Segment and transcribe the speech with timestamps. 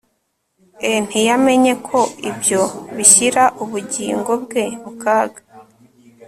[0.91, 1.99] e ntiyamenye ko
[2.29, 2.61] ibyo
[2.95, 5.41] bishyira ubugingo bwe mu kaga